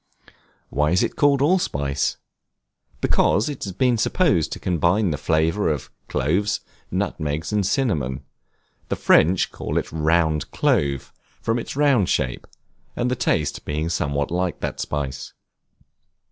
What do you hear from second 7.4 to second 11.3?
and cinnamon; the French call it round clove,